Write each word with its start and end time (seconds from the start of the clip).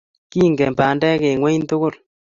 Kingen 0.31 0.73
bandek 0.77 1.19
eng 1.23 1.33
ingweny 1.35 1.63
tugul 1.69 1.95